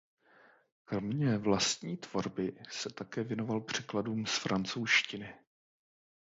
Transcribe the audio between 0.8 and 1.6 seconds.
Kromě